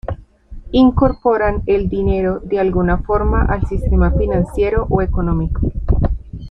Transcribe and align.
Incorporan 0.71 1.61
el 1.67 1.87
dinero 1.87 2.39
de 2.39 2.57
alguna 2.59 3.03
forma 3.03 3.43
al 3.45 3.67
sistema 3.67 4.09
financiero 4.09 4.87
o 4.89 5.03
económico. 5.03 5.71